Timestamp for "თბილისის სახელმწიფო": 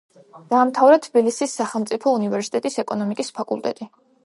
1.07-2.15